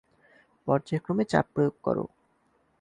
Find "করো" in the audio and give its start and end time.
1.83-2.05